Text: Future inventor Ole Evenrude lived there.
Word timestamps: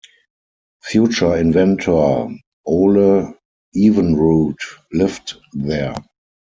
Future 0.81 1.37
inventor 1.37 2.27
Ole 2.65 3.35
Evenrude 3.75 4.57
lived 4.91 5.37
there. 5.53 5.93